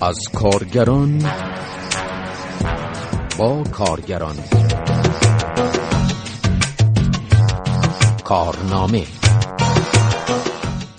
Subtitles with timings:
[0.00, 1.18] از کارگران
[3.38, 4.36] با کارگران.
[8.24, 9.04] کارنامه.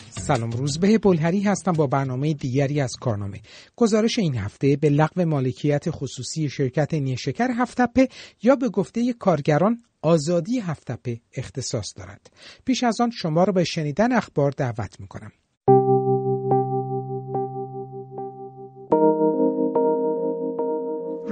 [0.10, 3.42] سلام روزبه بلهری هستم با برنامه دیگری از کارنامه.
[3.76, 8.08] گزارش این هفته به لغو مالکیت خصوصی شرکت نیشکر هفتپه
[8.44, 12.30] یا به گفته کارگران آزادی هفتپه اختصاص دارد.
[12.66, 15.32] پیش از آن شما را به شنیدن اخبار دعوت می‌کنم.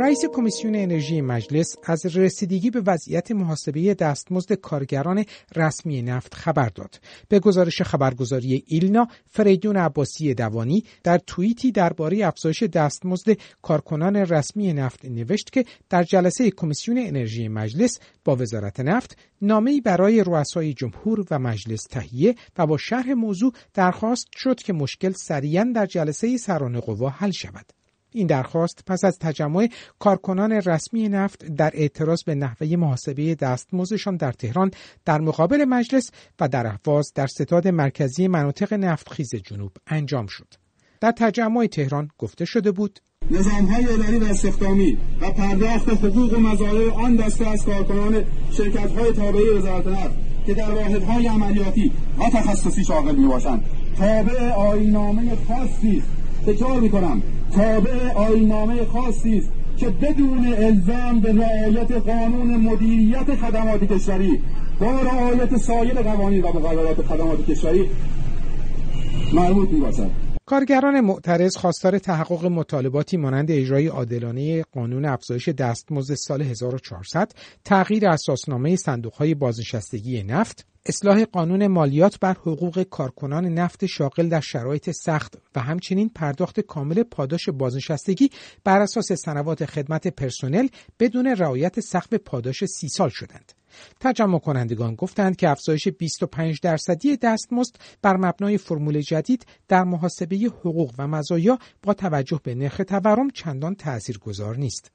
[0.06, 7.00] رئیس کمیسیون انرژی مجلس از رسیدگی به وضعیت محاسبه دستمزد کارگران رسمی نفت خبر داد.
[7.30, 15.06] به گزارش خبرگزاری ایلنا، فریدون عباسی دوانی در توییتی درباره افزایش دستمزد کارکنان رسمی نفت
[15.06, 21.40] نوشت که در جلسه کمیسیون انرژی مجلس با وزارت نفت نامه‌ای برای رؤسای جمهور و
[21.40, 27.10] مجلس تهیه و با شرح موضوع درخواست شد که مشکل سریعا در جلسه سران قوا
[27.10, 27.85] حل شود.
[28.16, 34.32] این درخواست پس از تجمع کارکنان رسمی نفت در اعتراض به نحوه محاسبه دستمزدشان در
[34.32, 34.72] تهران
[35.06, 40.48] در مقابل مجلس و در احواز در ستاد مرکزی مناطق نفتخیز جنوب انجام شد.
[41.02, 43.00] در تجمع تهران گفته شده بود
[43.32, 48.92] نظام های اداری و استخدامی و پرداخت حقوق و مزایای آن دسته از کارکنان شرکت
[48.92, 53.64] های تابعه وزارت نفت که در واحدهای عملیاتی و تخصصی شاغل می باشند
[53.98, 56.04] تابع آینامه خاصی
[56.46, 57.22] تکرار می‌کنم.
[57.56, 64.42] تابع آینامه خاصی است که بدون الزام به رعایت قانون مدیریت خدمات کشوری
[64.80, 67.90] با رعایت سایر قوانین و مقررات خدمات کشوری
[69.34, 69.82] مربوط می
[70.46, 77.32] کارگران معترض خواستار تحقق مطالباتی مانند اجرای عادلانه قانون افزایش دستمزد سال 1400
[77.64, 84.92] تغییر اساسنامه صندوقهای بازنشستگی نفت اصلاح قانون مالیات بر حقوق کارکنان نفت شاغل در شرایط
[84.92, 88.30] سخت و همچنین پرداخت کامل پاداش بازنشستگی
[88.64, 90.68] بر اساس سنوات خدمت پرسنل
[91.00, 93.54] بدون رعایت سقف پاداش سی سال شدند.
[94.00, 100.94] تجمع کنندگان گفتند که افزایش 25 درصدی دستمزد بر مبنای فرمول جدید در محاسبه حقوق
[100.98, 104.92] و مزایا با توجه به نرخ تورم چندان تاثیرگذار نیست.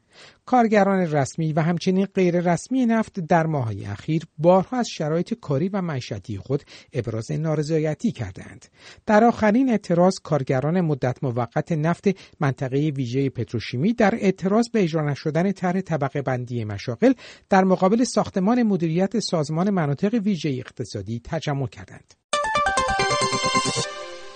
[0.46, 5.82] کارگران رسمی و همچنین غیر رسمی نفت در ماهای اخیر بارها از شرایط کاری و
[5.82, 6.62] معیشتی خود
[6.92, 8.66] ابراز نارضایتی کردند.
[9.06, 12.08] در آخرین اعتراض کارگران مدت موقت نفت
[12.40, 17.12] منطقه ویژه پتروشیمی در اعتراض به اجرا نشدن طرح طبقه بندی مشاغل
[17.48, 22.14] در مقابل ساختمان مدیریت سازمان مناطق ویژه اقتصادی تجمع کردند.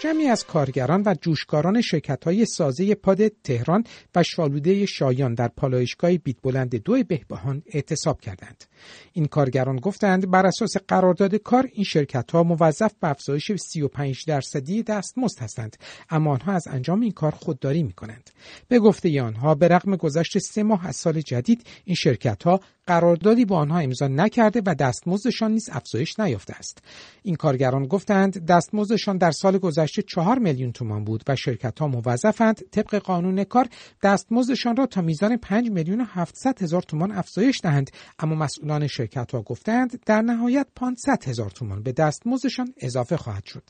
[0.05, 3.84] جمعی از کارگران و جوشکاران شرکت های سازه پاد تهران
[4.15, 8.65] و شالوده شایان در پالایشگاه بیت بلند دو بهبهان اعتصاب کردند.
[9.12, 14.83] این کارگران گفتند بر اساس قرارداد کار این شرکت ها موظف به افزایش 35 درصدی
[14.83, 15.77] دستمزد هستند
[16.11, 18.31] اما آنها از انجام این کار خودداری می کنند.
[18.69, 23.45] به گفته آنها به رغم گذشت سه ماه از سال جدید این شرکت ها قراردادی
[23.45, 26.78] با آنها امضا نکرده و دستمزدشان نیز افزایش نیافته است.
[27.22, 32.61] این کارگران گفتند دستمزدشان در سال گذشته 4 میلیون تومان بود و شرکت ها موظفند
[32.71, 33.69] طبق قانون کار
[34.03, 39.33] دستمزدشان را تا میزان 5 میلیون و 700 هزار تومان افزایش دهند اما مسئولان شرکت
[39.33, 43.62] ها گفتند در نهایت 500 هزار تومان به دستمزدشان اضافه خواهد شد.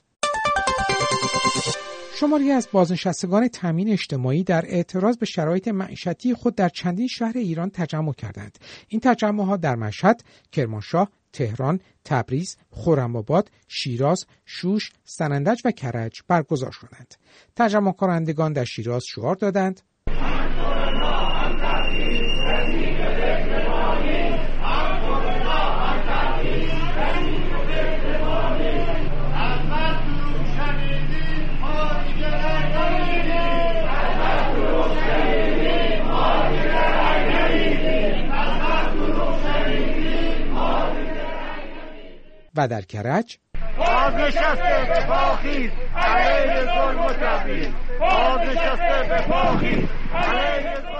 [2.16, 7.70] شماری از بازنشستگان تامین اجتماعی در اعتراض به شرایط معیشتی خود در چندین شهر ایران
[7.70, 8.58] تجمع کردند.
[8.88, 16.70] این تجمع ها در مشهد، کرمانشاه، تهران، تبریز، خرم‌آباد، شیراز، شوش، سنندج و کرج برگزار
[16.70, 17.14] شدند.
[17.56, 19.80] تجمع کنندگان در شیراز شعار دادند
[42.56, 43.38] و در کرج.
[43.78, 47.12] بازنشسته به پاخیز علیه ظلم و
[48.00, 50.93] بازنشسته به پاخیز علیه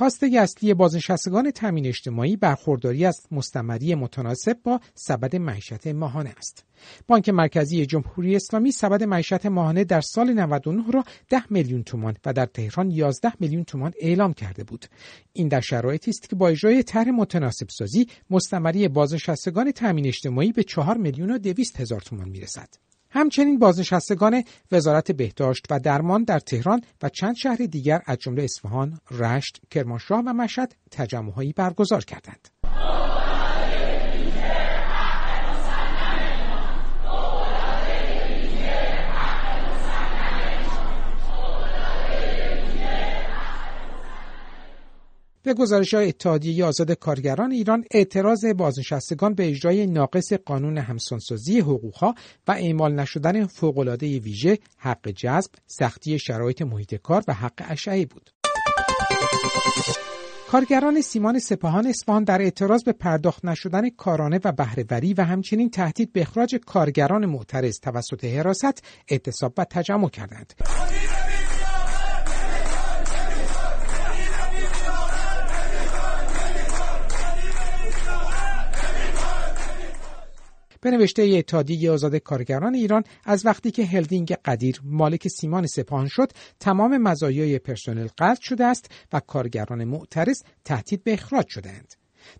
[0.00, 6.34] ظلم و خواست اصلی بازنشستگان تامین اجتماعی برخورداری از مستمری متناسب با سبد معیشت ماهانه
[6.36, 6.64] است.
[7.06, 12.32] بانک مرکزی جمهوری اسلامی سبد معیشت ماهانه در سال 99 را 10 میلیون تومان و
[12.32, 14.86] در تهران 11 میلیون تومان اعلام کرده بود.
[15.32, 20.62] این در شرایطی است که با اجرای طرح متناسب سازی مستمری بازنشستگان تامین اجتماعی به
[20.62, 22.89] 4 میلیون و 200 هزار تومان می‌رسد.
[23.10, 29.00] همچنین بازنشستگان وزارت بهداشت و درمان در تهران و چند شهر دیگر از جمله اصفهان،
[29.10, 32.48] رشت، کرمانشاه و مشهد تجمعهایی برگزار کردند.
[45.50, 52.14] به گزارش های اتحادیه آزاد کارگران ایران اعتراض بازنشستگان به اجرای ناقص قانون همسانسازی حقوقها
[52.48, 58.30] و اعمال نشدن فوقالعاده ویژه حق جذب سختی شرایط محیط کار و حق اشعه بود
[60.50, 66.12] کارگران سیمان سپاهان اصفهان در اعتراض به پرداخت نشدن کارانه و بهرهوری و همچنین تهدید
[66.12, 70.54] به اخراج کارگران معترض توسط حراست اعتصاب و تجمع کردند.
[80.80, 86.32] به نوشته اتحادیه آزاد کارگران ایران از وقتی که هلدینگ قدیر مالک سیمان سپاهان شد
[86.60, 91.94] تمام مزایای پرسنل قطع شده است و کارگران معترض تهدید به اخراج شدهاند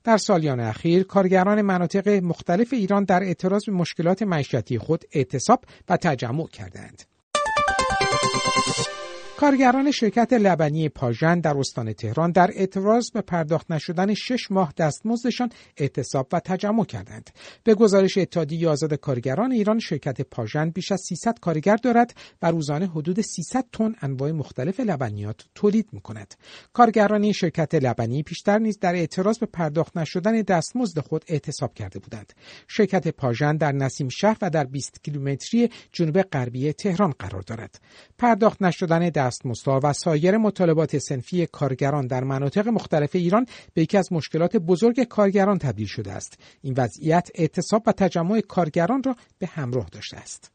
[0.04, 5.96] در سالیان اخیر کارگران مناطق مختلف ایران در اعتراض به مشکلات معیشتی خود اعتصاب و
[5.96, 7.02] تجمع کردند.
[9.40, 15.50] کارگران شرکت لبنی پاژن در استان تهران در اعتراض به پرداخت نشدن شش ماه دستمزدشان
[15.76, 17.30] اعتصاب و تجمع کردند.
[17.64, 22.86] به گزارش اتحادیه آزاد کارگران ایران شرکت پاژن بیش از 300 کارگر دارد و روزانه
[22.86, 26.34] حدود 300 تن انواع مختلف لبنیات تولید می کند.
[26.72, 31.98] کارگران این شرکت لبنی پیشتر نیز در اعتراض به پرداخت نشدن دستمزد خود اعتصاب کرده
[31.98, 32.32] بودند.
[32.68, 37.80] شرکت پاژن در نسیم شهر و در 20 کیلومتری جنوب غربی تهران قرار دارد.
[38.18, 44.12] پرداخت نشدن دستمزدها و سایر مطالبات سنفی کارگران در مناطق مختلف ایران به یکی از
[44.12, 46.38] مشکلات بزرگ کارگران تبدیل شده است.
[46.62, 50.50] این وضعیت اعتصاب و تجمع کارگران را به همراه داشته است.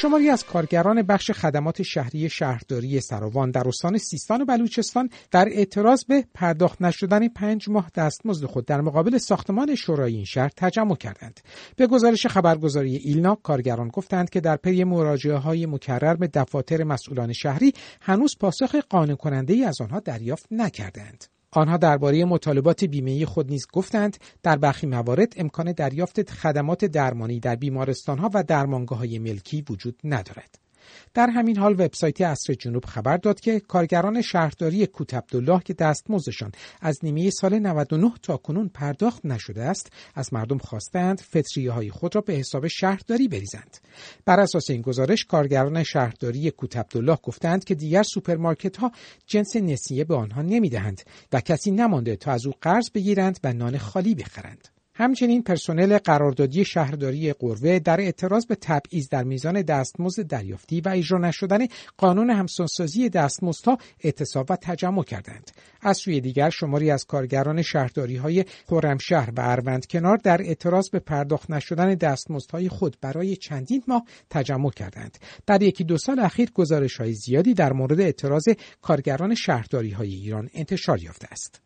[0.00, 6.04] شماری از کارگران بخش خدمات شهری شهرداری سراوان در استان سیستان و بلوچستان در اعتراض
[6.04, 11.40] به پرداخت نشدن پنج ماه دستمزد خود در مقابل ساختمان شورای این شهر تجمع کردند.
[11.76, 17.32] به گزارش خبرگزاری ایلنا کارگران گفتند که در پی مراجعه های مکرر به دفاتر مسئولان
[17.32, 21.24] شهری هنوز پاسخ قانع کننده ای از آنها دریافت نکردند.
[21.50, 27.56] آنها درباره مطالبات بیمه خود نیز گفتند در برخی موارد امکان دریافت خدمات درمانی در
[27.56, 30.67] بیمارستانها و درمانگاه های ملکی وجود ندارد.
[31.14, 36.52] در همین حال وبسایت اصر جنوب خبر داد که کارگران شهرداری کوت عبدالله که دستمزدشان
[36.80, 42.14] از نیمه سال 99 تا کنون پرداخت نشده است از مردم خواستند فطریه های خود
[42.14, 43.78] را به حساب شهرداری بریزند.
[44.24, 48.92] بر اساس این گزارش کارگران شهرداری کوت عبدالله گفتند که دیگر سوپرمارکت ها
[49.26, 51.02] جنس نسیه به آنها نمی‌دهند
[51.32, 54.77] و کسی نمانده تا از او قرض بگیرند و نان خالی بخرند.
[54.98, 61.18] همچنین پرسنل قراردادی شهرداری قروه در اعتراض به تبعیض در میزان دستمزد دریافتی و اجرا
[61.18, 61.58] نشدن
[61.96, 65.50] قانون همسانسازی دستمزدها اعتصاب و تجمع کردند.
[65.80, 70.98] از سوی دیگر شماری از کارگران شهرداری های خرمشهر و اروند کنار در اعتراض به
[70.98, 75.18] پرداخت نشدن دستمزدهای خود برای چندین ماه تجمع کردند.
[75.46, 78.48] در یکی دو سال اخیر گزارش های زیادی در مورد اعتراض
[78.82, 81.60] کارگران شهرداری های ایران انتشار یافته است.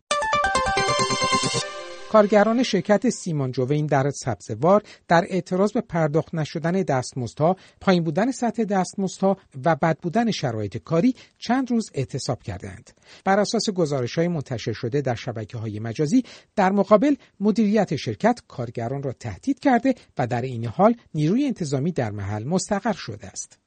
[2.13, 8.63] کارگران شرکت سیمان جوین در سبزوار در اعتراض به پرداخت نشدن دستمزدها، پایین بودن سطح
[8.63, 12.91] دستمزدها و بد بودن شرایط کاری چند روز اعتصاب کردند.
[13.25, 16.23] بر اساس گزارش های منتشر شده در شبکه های مجازی
[16.55, 22.11] در مقابل مدیریت شرکت کارگران را تهدید کرده و در این حال نیروی انتظامی در
[22.11, 23.59] محل مستقر شده است.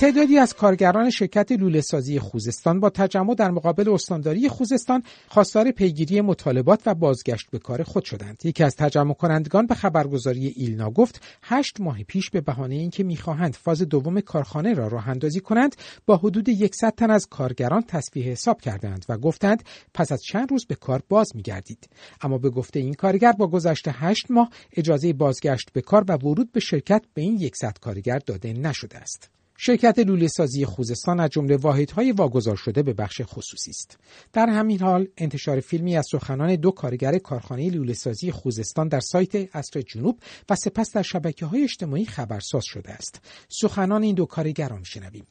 [0.00, 6.20] تعدادی از کارگران شرکت لوله سازی خوزستان با تجمع در مقابل استانداری خوزستان خواستار پیگیری
[6.20, 8.40] مطالبات و بازگشت به کار خود شدند.
[8.44, 13.54] یکی از تجمع کنندگان به خبرگزاری ایلنا گفت هشت ماه پیش به بهانه اینکه می‌خواهند
[13.54, 15.76] فاز دوم کارخانه را راه اندازی کنند
[16.06, 19.64] با حدود 100 تن از کارگران تصفیه حساب کردند و گفتند
[19.94, 21.88] پس از چند روز به کار باز میگردید
[22.20, 26.52] اما به گفته این کارگر با گذشت هشت ماه اجازه بازگشت به کار و ورود
[26.52, 29.39] به شرکت به این 100 کارگر داده نشده است.
[29.62, 33.98] شرکت لوله سازی خوزستان از جمله واحدهای واگذار شده به بخش خصوصی است.
[34.32, 39.56] در همین حال انتشار فیلمی از سخنان دو کارگر کارخانه لوله سازی خوزستان در سایت
[39.56, 40.18] اصر جنوب
[40.50, 43.20] و سپس در شبکه های اجتماعی خبرساز شده است.
[43.48, 45.26] سخنان این دو کارگر را میشنویم.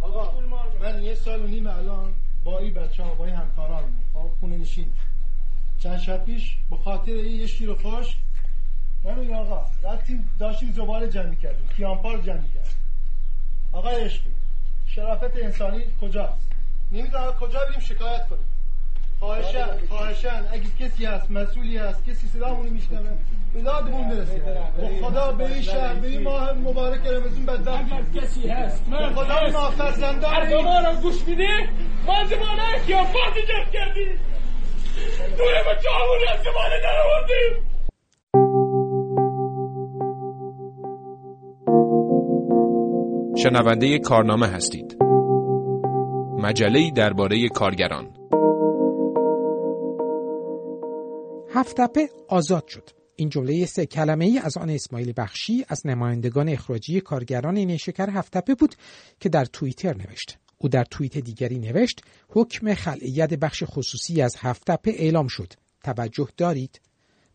[0.00, 0.40] آقا
[0.82, 2.12] من یه سال و نیم الان
[2.44, 4.86] با این بچه ها با این همکاران خب خونه نشین
[5.78, 8.16] چند شب پیش به خاطر یه شیر خوش
[9.04, 12.83] من آقا رفتیم داشتیم زباله جمع کردیم کیانپار جمع کردیم
[13.74, 14.30] آقای عشقی
[14.86, 16.38] شرافت انسانی کجاست؟
[16.92, 18.44] نمی‌دونم کجا بریم شکایت کنیم؟
[19.18, 23.10] خواهشن خواهشن اگه کسی هست مسئولی هست کسی صدامونو میشنوه
[23.54, 24.38] به دادمون برسه.
[25.00, 27.92] با خدا به این شهر به این ماه مبارک رمزون بدبخت.
[27.92, 31.48] اگر کسی هست به خدا ما فرزندان ما رو گوش میدی؟
[32.06, 34.20] ما زمانه که آفات ایجاد کردیم
[35.38, 37.73] دوره با جامون از زمانه در آوردیم.
[43.44, 44.96] شنونده کارنامه هستید.
[46.38, 48.16] مجله‌ای درباره کارگران.
[51.54, 52.90] هفتپه آزاد شد.
[53.16, 58.54] این جمله سه کلمه ای از آن اسماعیل بخشی از نمایندگان اخراجی کارگران نیشکر هفتپه
[58.54, 58.74] بود
[59.20, 60.38] که در توییتر نوشت.
[60.58, 65.52] او در توییت دیگری نوشت حکم خلعیت بخش خصوصی از هفتپه اعلام شد.
[65.84, 66.80] توجه دارید؟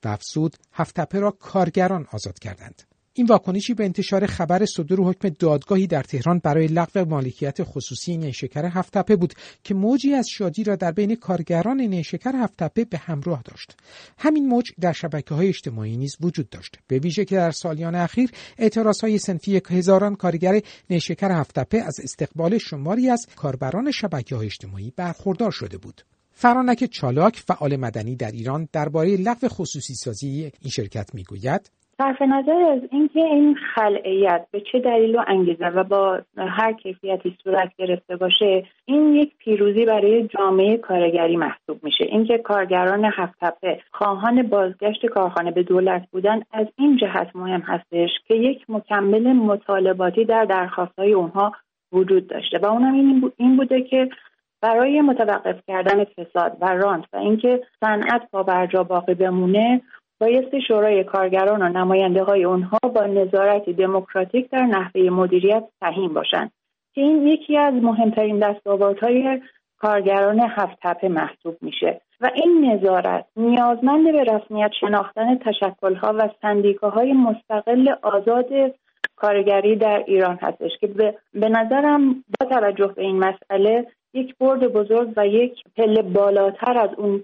[0.04, 2.89] و افسود هفتپه را کارگران آزاد کردند.
[3.20, 8.66] این واکنشی به انتشار خبر صدور حکم دادگاهی در تهران برای لغو مالکیت خصوصی نیشکر
[8.66, 9.34] هفتپه بود
[9.64, 13.76] که موجی از شادی را در بین کارگران نیشکر هفتپه به همراه داشت.
[14.18, 16.76] همین موج در شبکه های اجتماعی نیز وجود داشت.
[16.88, 22.58] به ویژه که در سالیان اخیر اعتراض های سنفی هزاران کارگر نیشکر هفتپه از استقبال
[22.58, 26.02] شماری از کاربران شبکه های اجتماعی برخوردار شده بود.
[26.32, 31.72] فرانک چالاک فعال مدنی در ایران درباره لغو خصوصی سازی این شرکت می‌گوید
[32.02, 37.38] صرف نظر از اینکه این خلعیت به چه دلیل و انگیزه و با هر کیفیتی
[37.44, 42.04] صورت گرفته باشه این یک پیروزی برای جامعه کارگری محسوب میشه.
[42.04, 48.36] اینکه کارگران هفتپه خواهان بازگشت کارخانه به دولت بودن از این جهت مهم هستش که
[48.36, 51.52] یک مکمل مطالباتی در درخواستهای اونها
[51.92, 52.58] وجود داشته.
[52.58, 54.10] و اونم این بوده که
[54.62, 59.82] برای متوقف کردن فساد و رانت و اینکه صنعت با برجا باقی بمونه
[60.20, 66.52] بایستی شورای کارگران و نماینده های اونها با نظارتی دموکراتیک در نحوه مدیریت سهیم باشند
[66.94, 69.42] که این یکی از مهمترین دستاوردهای
[69.78, 77.14] کارگران هفت تپه محسوب میشه و این نظارت نیازمند به رسمیت شناختن تشکلها و سندیکاهای
[77.14, 78.50] مستقل آزاد
[79.16, 80.88] کارگری در ایران هستش که
[81.34, 86.90] به, نظرم با توجه به این مسئله یک برد بزرگ و یک پله بالاتر از
[86.98, 87.24] اون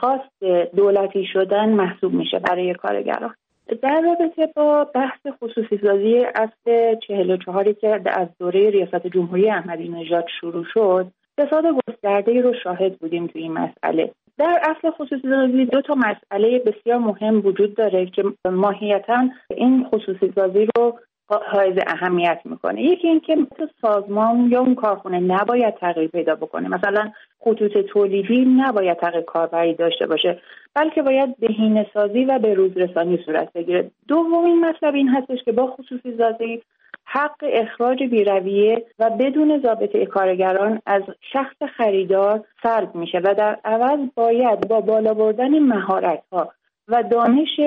[0.00, 0.44] خواست
[0.76, 3.34] دولتی شدن محسوب میشه برای کارگران
[3.82, 10.24] در رابطه با بحث خصوصی سازی اصل 44 که از دوره ریاست جمهوری احمدی نژاد
[10.40, 11.06] شروع شد
[11.38, 14.12] فساد گسترده رو شاهد بودیم توی این مسئله.
[14.38, 20.32] در اصل خصوصی سازی دو تا مسئله بسیار مهم وجود داره که ماهیتا این خصوصی
[20.34, 22.82] سازی رو حائز اهمیت می‌کنه.
[22.82, 23.36] یکی اینکه
[23.82, 26.68] سازمان یا اون کارخونه نباید تغییر پیدا بکنه.
[26.68, 30.40] مثلا خطوط تولیدی نباید تغییر کاربری داشته باشه
[30.74, 33.90] بلکه باید بهینه سازی و به روز رسانی صورت بگیره.
[34.08, 36.62] دومین مطلب این هستش که با خصوصی سازی
[37.04, 41.02] حق اخراج بیرویه و بدون ضابطه کارگران از
[41.32, 46.52] شخص خریدار سلب میشه و در عوض باید با بالا بردن مهارت ها
[46.88, 47.60] و دانش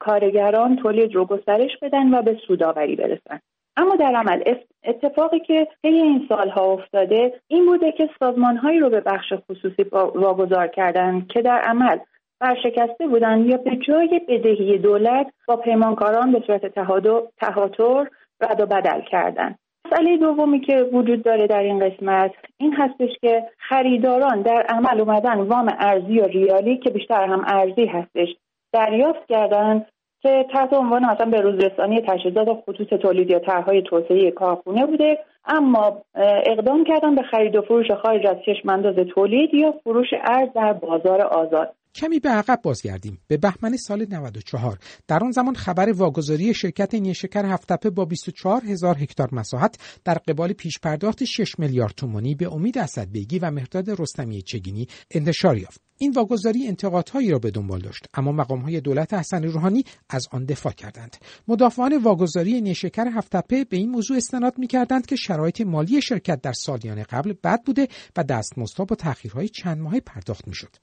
[0.00, 3.40] کارگران تولید رو گسترش بدن و به سوداوری برسن.
[3.76, 4.42] اما در عمل
[4.84, 9.82] اتفاقی که طی این سالها افتاده این بوده که سازمانهایی رو به بخش خصوصی
[10.14, 11.98] واگذار کردن که در عمل
[12.40, 16.66] برشکسته بودند یا به جای بدهی دولت با پیمانکاران به صورت
[17.40, 18.08] تهاتر
[18.40, 23.42] رد و بدل کردند مسئله دومی که وجود داره در این قسمت این هستش که
[23.58, 28.28] خریداران در عمل اومدن وام ارزی و ریالی که بیشتر هم ارزی هستش
[28.72, 29.86] دریافت کردند
[30.22, 36.02] که تحت عنوان مثلا به روزرسانی تجهیزات خطوط تولید یا طرحهای توسعه کارخونه بوده اما
[36.46, 41.20] اقدام کردن به خرید و فروش خارج از چشمانداز تولید یا فروش ارز در بازار
[41.22, 41.74] آزاد.
[41.94, 43.18] کمی به عقب بازگردیم.
[43.28, 48.94] به بهمن سال 94 در آن زمان خبر واگذاری شرکت نیشکر هفتپه با 24 هزار
[48.98, 54.42] هکتار مساحت در قبال پیش پرداخت 6 میلیارد تومانی به امید اسدبیگی و مهداد رستمی
[54.42, 55.89] چگینی انتشار یافت.
[56.02, 60.72] این واگذاری انتقادهایی را به دنبال داشت اما مقامهای دولت حسن روحانی از آن دفاع
[60.72, 61.16] کردند.
[61.48, 67.02] مدافعان واگذاری نیشکر هفتپه به این موضوع استناد می‌کردند که شرایط مالی شرکت در سالیان
[67.02, 70.76] قبل بد بوده و دستمزدها با تاخیرهای چند ماهه پرداخت می‌شد.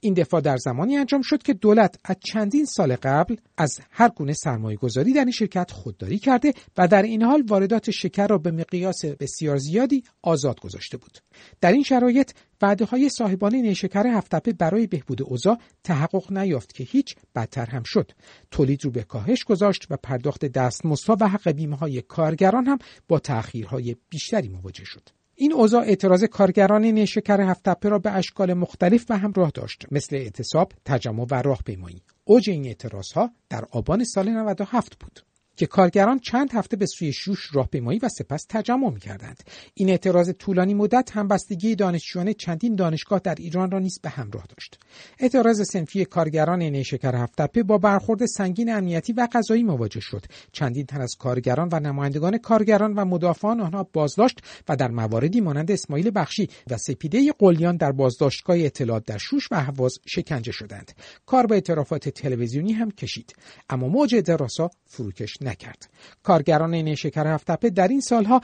[0.00, 4.32] این دفاع در زمانی انجام شد که دولت از چندین سال قبل از هر گونه
[4.32, 8.50] سرمایه گذاری در این شرکت خودداری کرده و در این حال واردات شکر را به
[8.50, 11.18] مقیاس بسیار زیادی آزاد گذاشته بود.
[11.60, 12.32] در این شرایط
[12.62, 18.12] وعده های صاحبان نیشکر هفتپه برای بهبود اوضاع تحقق نیافت که هیچ بدتر هم شد
[18.50, 23.18] تولید رو به کاهش گذاشت و پرداخت دستمزدها و حق بیمه های کارگران هم با
[23.18, 29.18] تأخیرهای بیشتری مواجه شد این اوضاع اعتراض کارگران نیشکر هفتپه را به اشکال مختلف و
[29.18, 32.02] همراه داشت مثل اعتصاب، تجمع و راهپیمایی.
[32.24, 35.20] اوج این اعتراضها در آبان سال 97 بود.
[35.56, 39.42] که کارگران چند هفته به سوی شوش راهپیمایی و سپس تجمع کردند
[39.74, 44.78] این اعتراض طولانی مدت همبستگی دانشجویان چندین دانشگاه در ایران را نیز به همراه داشت.
[45.18, 50.24] اعتراض سنفی کارگران نیشکر هفتپه با برخورد سنگین امنیتی و قضایی مواجه شد.
[50.52, 54.38] چندین تن از کارگران و نمایندگان کارگران و مدافعان آنها بازداشت
[54.68, 59.60] و در مواردی مانند اسماعیل بخشی و سپیده قلیان در بازداشتگاه اطلاعات در شوش و
[59.60, 60.92] حواز شکنجه شدند.
[61.26, 63.34] کار به اعترافات تلویزیونی هم کشید.
[63.70, 65.90] اما موج اعتراضها فروکش نکرد.
[66.22, 68.40] کارگران نیشکر هفتپه در این سالها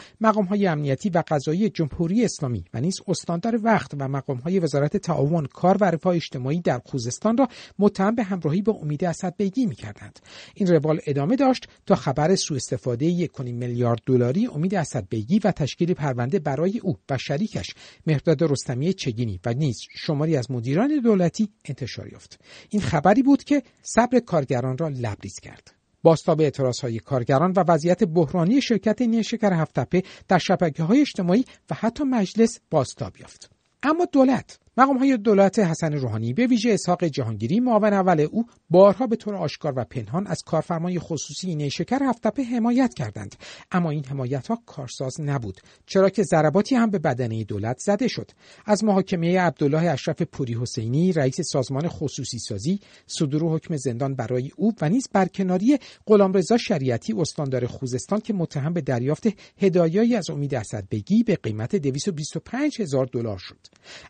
[0.50, 5.76] های امنیتی و قضایی جمهوری اسلامی و نیز استاندار وقت و های وزارت تعاون کار
[5.80, 7.48] و رفاه اجتماعی در خوزستان را
[7.78, 10.18] متهم به همراهی با امید اسد بیگی می‌کردند.
[10.54, 15.52] این روال ادامه داشت تا خبر سوء استفاده 1.5 میلیارد دلاری امید اسد بیگی و
[15.52, 17.74] تشکیل پرونده برای او و شریکش
[18.06, 22.40] مهرداد رستمی چگینی و نیز شماری از مدیران دولتی انتشار یافت.
[22.70, 25.75] این خبری بود که صبر کارگران را لبریز کرد.
[26.06, 31.74] باستاب اعتراض های کارگران و وضعیت بحرانی شرکت نیشکر هفتپه در شبکه های اجتماعی و
[31.74, 33.50] حتی مجلس باستاب یافت.
[33.82, 39.06] اما دولت مقام های دولت حسن روحانی به ویژه اسحاق جهانگیری معاون اول او بارها
[39.06, 43.34] به طور آشکار و پنهان از کارفرمای خصوصی نیشکر هفتپه حمایت کردند.
[43.72, 48.30] اما این حمایت ها کارساز نبود چرا که ضرباتی هم به بدنه دولت زده شد.
[48.66, 54.72] از محاکمه عبدالله اشرف پوری حسینی رئیس سازمان خصوصی سازی صدور حکم زندان برای او
[54.80, 59.28] و نیز برکناری غلامرضا شریعتی استاندار خوزستان که متهم به دریافت
[59.58, 63.58] هدایایی از امید اسدبگی به قیمت 225 هزار دلار شد.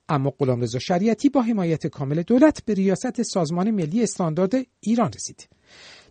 [0.08, 5.48] اما غلامرضا شریعتی با حمایت کامل دولت به ریاست سازمان ملی استاندارد ایران رسید.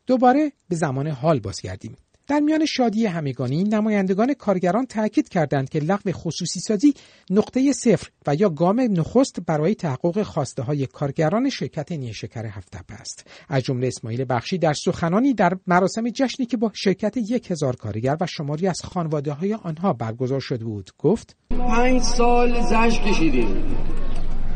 [0.07, 1.95] دوباره به زمان حال بازگردیم.
[2.27, 6.93] در میان شادی همگانی نمایندگان کارگران تاکید کردند که لغو خصوصی سازی
[7.29, 13.27] نقطه صفر و یا گام نخست برای تحقق خواسته های کارگران شرکت نیشکر هفتپ است
[13.49, 18.17] از جمله اسماعیل بخشی در سخنانی در مراسم جشنی که با شرکت یک هزار کارگر
[18.21, 23.63] و شماری از خانواده های آنها برگزار شده بود گفت پنج سال زش کشیدیم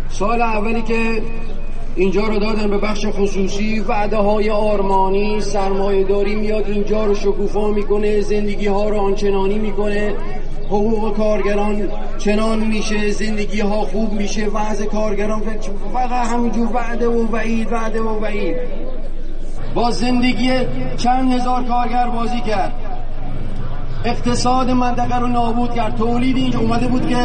[0.10, 1.22] سال اولی که
[1.96, 7.68] اینجا رو دادن به بخش خصوصی وعده های آرمانی سرمایه داری میاد اینجا رو شکوفا
[7.68, 10.14] می‌کنه زندگی ها رو آنچنانی می‌کنه.
[10.68, 15.42] حقوق کارگران چنان میشه زندگی ها خوب میشه وضع کارگران
[15.94, 18.56] فقط همینجور وعده و وعید وعده و وعید.
[19.76, 20.52] با زندگی
[20.98, 22.89] چند هزار کارگر بازی کرد.
[24.06, 25.96] اقتصاد منطقه رو نابود کرد.
[25.98, 27.16] تولید اینجا اومده بود که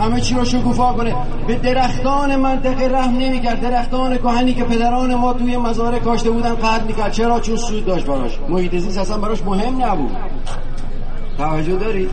[0.00, 1.16] همه چی رو شکوفا کنه.
[1.46, 3.60] به درختان منطقه رحم نمی‌کرد.
[3.60, 7.12] درختان کهنی که پدران ما توی مزارع کاشته بودن قطع می‌کرد.
[7.12, 8.38] چرا؟ چون سود داشت براش.
[8.48, 10.16] محیط زیست اصلا براش مهم نبود.
[11.38, 12.10] توجه دارید؟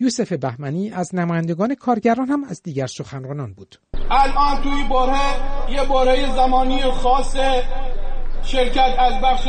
[0.00, 3.76] یوسف بهمنی از نمایندگان کارگران هم از دیگر سخنرانان بود.
[4.10, 5.18] الان توی باره
[5.70, 7.36] یه باره زمانی خاص
[8.42, 9.48] شرکت از بخش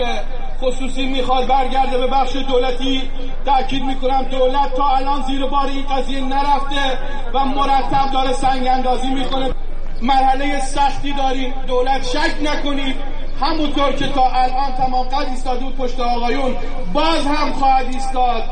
[0.62, 3.10] خصوصی می‌خواد برگرده به بخش دولتی.
[3.46, 6.98] تاکید می‌کنم دولت تا الان زیر بار این قضیه نرفته
[7.34, 9.50] و مرتب داره سنگ اندازی می‌کنه.
[10.02, 11.54] مرحله سختی داریم.
[11.68, 12.96] دولت شک نکنید.
[13.42, 16.56] همونطور که تا الان تمام قد ایستاده بود پشت آقایون
[16.94, 18.44] باز هم خواهد ایستاد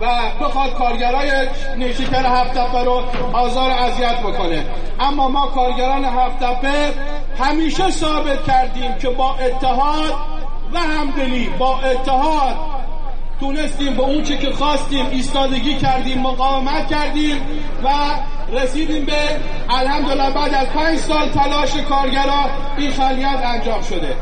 [0.00, 0.06] و
[0.40, 1.30] بخواد کارگرای
[1.76, 4.64] نیشکر هفتپه رو آزار اذیت بکنه.
[5.00, 6.94] اما ما کارگران هفتپه
[7.38, 10.14] همیشه ثابت کردیم که با اتحاد
[10.72, 12.56] و همدلی با اتحاد
[13.40, 17.36] تونستیم به اون که خواستیم ایستادگی کردیم مقاومت کردیم
[17.84, 17.88] و
[18.52, 19.12] رسیدیم به
[19.70, 24.16] الحمدلله بعد از پنج سال تلاش کارگرا این خلیت انجام شده.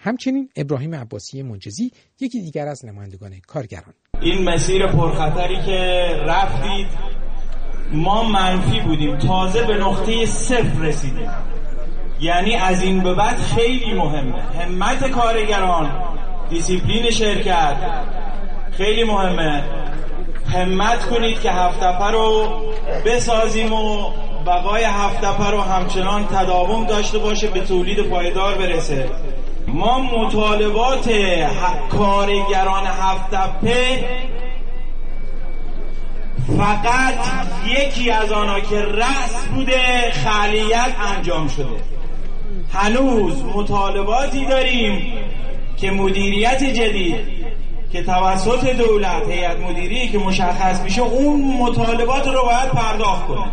[0.00, 3.94] همچنین ابراهیم عباسی منجزی یکی دیگر از نمایندگان کارگران.
[4.20, 6.86] این مسیر پرخطری که رفتید
[7.92, 9.18] ما منفی بودیم.
[9.18, 11.30] تازه به نقطه صفر رسیدیم.
[12.20, 14.42] یعنی از این به بعد خیلی مهمه.
[14.60, 15.90] همت کارگران
[16.50, 17.76] دیسیپلین شرکت
[18.72, 19.64] خیلی مهمه.
[20.52, 22.48] همت کنید که هفتپه رو
[23.06, 24.10] بسازیم و
[24.46, 29.08] بقای هفتپه رو همچنان تداوم داشته باشه به تولید پایدار برسه.
[29.68, 31.10] ما مطالبات
[31.90, 34.04] کارگران هفتپه
[36.58, 37.14] فقط
[37.66, 41.66] یکی از آنها که رأس بوده خلیت انجام شده.
[42.72, 45.12] هنوز مطالباتی داریم
[45.76, 47.44] که مدیریت جدید
[47.92, 53.46] که توسط دولت هیئت مدیری که مشخص میشه اون مطالبات رو باید پرداخت کنه.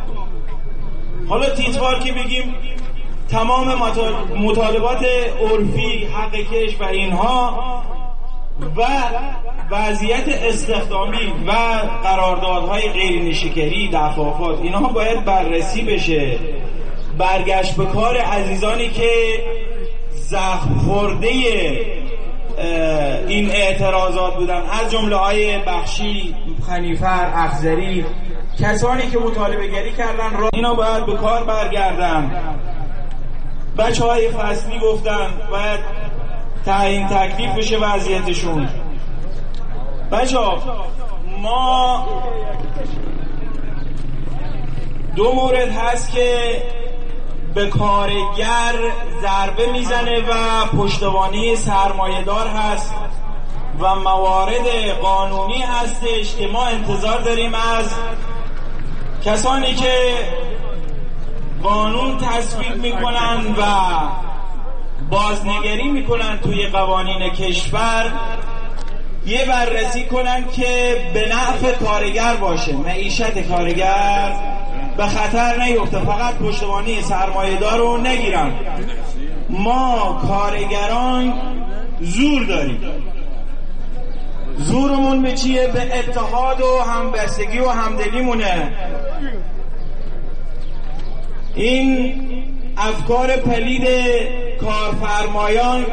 [1.29, 2.55] حالا تیتوار که بگیم
[3.29, 3.67] تمام
[4.37, 5.05] مطالبات
[5.41, 7.83] عرفی حق کش و اینها
[8.77, 8.81] و
[9.71, 11.51] وضعیت استخدامی و
[12.03, 16.39] قراردادهای غیر نشکری دفافات اینها باید بررسی بشه.
[17.17, 19.09] برگشت به کار عزیزانی که
[20.11, 21.27] زخم خورده
[23.27, 24.61] این اعتراضات بودن.
[24.61, 26.35] از جمله های بخشی
[26.67, 28.05] خنیفر افزری
[28.59, 32.31] کسانی که مطالبه گری کردن را اینا باید به کار برگردن.
[33.77, 35.79] بچه های فصلی گفتن باید
[36.65, 38.69] تعیین تکلیف بشه وضعیتشون.
[40.11, 40.37] بچه
[41.41, 42.07] ما
[45.15, 46.37] دو مورد هست که
[47.53, 48.75] به کارگر
[49.21, 52.93] ضربه می‌زنه و پشتوانی سرمایهدار هست
[53.79, 54.67] و موارد
[55.01, 57.85] قانونی هستش که ما انتظار داریم از
[59.25, 59.93] کسانی که
[61.63, 63.65] قانون تصویب می‌کنن و
[65.09, 68.11] بازنگری می‌کنن توی قوانین کشور
[69.25, 74.50] یه بررسی کنن که به نفع کارگر باشه معیشت کارگر.
[74.97, 75.99] به خطر نیفته.
[75.99, 78.51] فقط پشتوانی سرمایه رو نگیرن.
[79.49, 81.33] ما کارگران
[81.99, 82.79] زور داریم.
[84.57, 88.71] زورمون به چیه؟ به اتحاد و همبستگی و همدلیمونه.
[91.55, 92.15] این
[92.77, 93.87] افکار پلید
[94.61, 95.85] کارفرمایان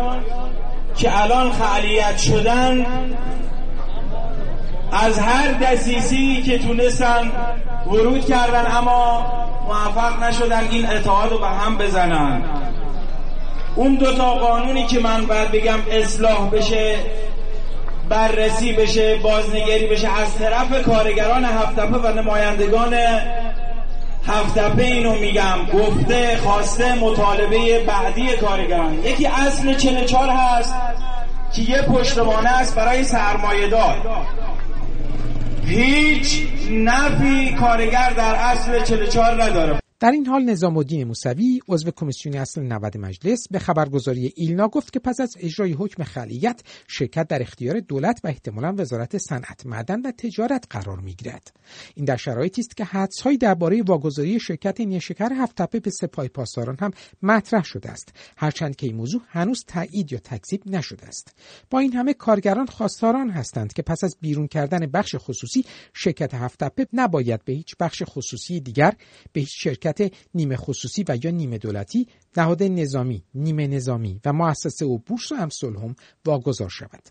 [0.97, 2.87] که الان خالیت شدن
[4.93, 7.33] از هر دسیسی که تونستن
[7.91, 9.27] ورود کردن اما
[9.67, 12.43] موفق نشدن این اتحاد رو به هم بزنن.
[13.77, 16.95] اون دوتا قانونی که من باید بگم اصلاح بشه
[18.09, 22.95] بررسی بشه بازنگری بشه از طرف کارگران هفتپه و نمایندگان
[24.27, 25.67] هفتپه اینو میگم.
[25.75, 28.95] گفته خواسته مطالبه بعدی کارگران.
[29.05, 30.75] یکی اصل 44 هست
[31.53, 33.97] که یه پشتوانه است برای سرمایه دار
[35.69, 39.81] هیچ نفی کارگر در اصل 44 نداره.
[40.01, 44.93] در این حال نظام الدین موسوی عضو کمیسیون اصل 90 مجلس به خبرگزاری ایلنا گفت
[44.93, 50.01] که پس از اجرای حکم خلیت شرکت در اختیار دولت و احتمالا وزارت صنعت معدن
[50.01, 51.53] و تجارت قرار می‌گیرد.
[51.95, 56.91] این در شرایطی است که حدسهایی درباره واگذاری شرکت نیشکر هفتپه به سپاه پاسداران هم
[57.23, 58.13] مطرح شده است.
[58.37, 61.35] هرچند که این موضوع هنوز تایید یا تکذیب نشده است.
[61.71, 66.87] با این همه کارگران خواستاران هستند که پس از بیرون کردن بخش خصوصی شرکت هفتپه
[66.93, 68.95] نباید به هیچ بخش خصوصی دیگر
[69.33, 74.33] به هیچ شرکت شرکت نیمه خصوصی و یا نیمه دولتی نهاد نظامی نیمه نظامی و
[74.33, 77.03] مؤسسه و بورس و امثال هم واگذار شود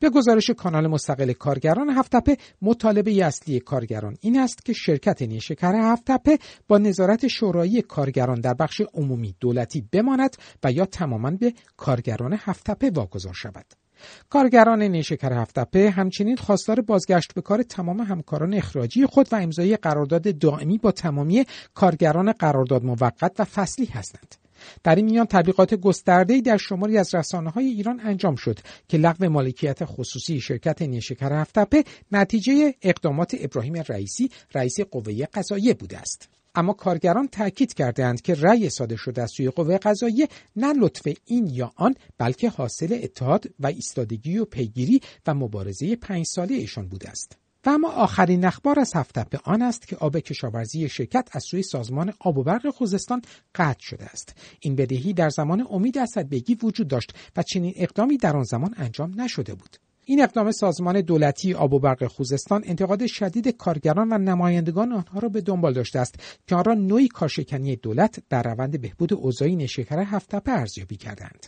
[0.00, 6.38] به گزارش کانال مستقل کارگران هفتپه مطالبه اصلی کارگران این است که شرکت نیشکر هفتپه
[6.68, 12.90] با نظارت شورایی کارگران در بخش عمومی دولتی بماند و یا تماما به کارگران هفتپه
[12.90, 13.83] واگذار شود.
[14.30, 20.38] کارگران نیشکر هفتپه همچنین خواستار بازگشت به کار تمام همکاران اخراجی خود و امضای قرارداد
[20.38, 24.34] دائمی با تمامی کارگران قرارداد موقت و فصلی هستند.
[24.82, 29.28] در این میان تبلیغات گسترده‌ای در شماری از رسانه های ایران انجام شد که لغو
[29.28, 36.28] مالکیت خصوصی شرکت نیشکر هفتپه نتیجه اقدامات ابراهیم رئیسی رئیس قوه قضاییه بوده است.
[36.54, 41.46] اما کارگران تاکید کردند که رأی صادر شده از سوی قوه قضاییه نه لطف این
[41.46, 47.10] یا آن بلکه حاصل اتحاد و ایستادگی و پیگیری و مبارزه پنج ساله ایشان بوده
[47.10, 47.38] است.
[47.66, 51.62] و اما آخرین اخبار از هفته به آن است که آب کشاورزی شرکت از سوی
[51.62, 53.22] سازمان آب و برق خوزستان
[53.54, 58.36] قطع شده است این بدهی در زمان امید اسدبگی وجود داشت و چنین اقدامی در
[58.36, 63.48] آن زمان انجام نشده بود این اقدام سازمان دولتی آب و برق خوزستان انتقاد شدید
[63.48, 66.14] کارگران و نمایندگان آنها را به دنبال داشته است
[66.46, 71.46] که آن را نوعی کارشکنی دولت در روند بهبود اوضاع نشکر هفتپه ارزیابی کردند.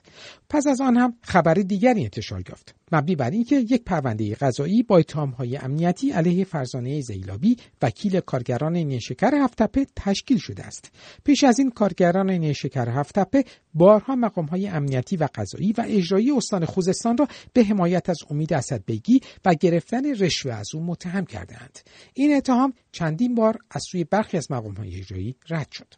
[0.48, 2.74] پس از آن هم خبر دیگری انتشار یافت.
[2.92, 9.34] مبنی بر اینکه یک پرونده قضایی با اتهامهای امنیتی علیه فرزانه زیلابی وکیل کارگران نیشکر
[9.34, 10.92] هفتپه تشکیل شده است.
[11.24, 17.16] پیش از این کارگران نیشکر هفتپه بارها مقامهای امنیتی و قضایی و اجرایی استان خوزستان
[17.16, 21.78] را به حمایت از امید اسدبگی و گرفتن رشوه از او متهم کردند
[22.14, 25.94] این اتهام چندین بار از سوی برخی از مقامهای اجرایی رد شد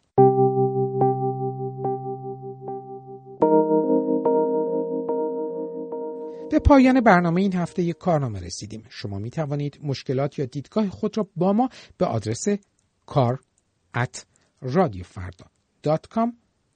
[6.49, 8.83] به پایان برنامه این هفته یک کارنامه رسیدیم.
[8.89, 12.45] شما می توانید مشکلات یا دیدگاه خود را با ما به آدرس
[13.05, 13.39] کار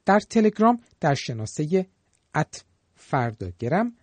[0.06, 1.88] در تلگرام در شناسه
[2.36, 2.64] ات
[2.96, 3.96] فرداگرم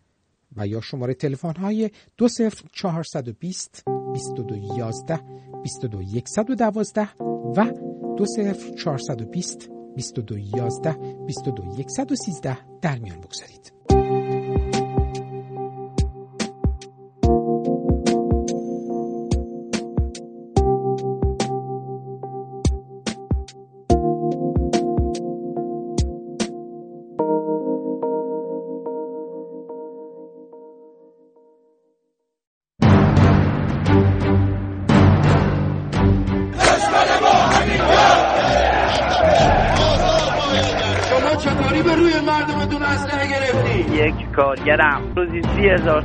[0.57, 5.21] و یا شماره تلفن های 20420 2211
[5.63, 7.09] 22112
[7.57, 7.73] و
[8.19, 10.93] 20420 2211
[11.27, 14.40] 22113 در میان بگذارید.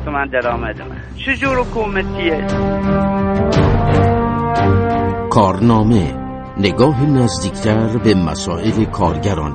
[0.06, 2.48] تومن درآمد من چجور حکومتیه
[5.30, 6.14] کارنامه
[6.58, 9.54] نگاه نزدیکتر به مسائل کارگران.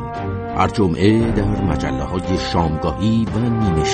[0.56, 3.84] هر جمعه در مجله های شامگاهی و نیمه